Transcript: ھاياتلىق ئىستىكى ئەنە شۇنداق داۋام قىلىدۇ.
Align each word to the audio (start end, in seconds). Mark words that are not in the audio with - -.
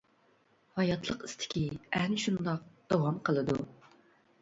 ھاياتلىق 0.79 1.27
ئىستىكى 1.27 1.63
ئەنە 1.99 2.25
شۇنداق 2.25 2.67
داۋام 2.91 3.25
قىلىدۇ. 3.31 3.63